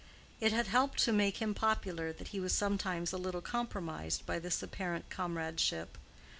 It 0.39 0.51
had 0.51 0.65
helped 0.65 0.97
to 1.03 1.13
make 1.13 1.37
him 1.39 1.53
popular 1.53 2.11
that 2.11 2.29
he 2.29 2.39
was 2.39 2.53
sometimes 2.53 3.13
a 3.13 3.19
little 3.19 3.39
compromised 3.39 4.25
by 4.25 4.39
this 4.39 4.63
apparent 4.63 5.11
comradeship. 5.11 5.95